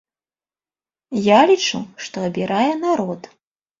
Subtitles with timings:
[1.25, 3.21] Я лічу, што абірае народ.